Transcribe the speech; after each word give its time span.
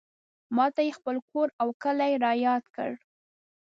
ماته 0.55 0.81
یې 0.87 0.91
خپل 0.99 1.15
کور 1.29 1.47
او 1.61 1.67
کلی 1.83 2.11
رایاد 2.23 2.63
کړ. 2.75 2.91